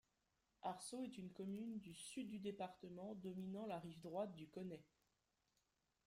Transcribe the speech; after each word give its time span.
Harsault 0.63 1.03
est 1.03 1.19
une 1.19 1.31
commune 1.31 1.77
du 1.77 1.93
sud 1.93 2.27
du 2.31 2.39
département, 2.39 3.13
dominant 3.13 3.67
la 3.67 3.77
rive 3.77 3.99
droite 4.01 4.33
du 4.33 4.47
Côney. 4.47 4.83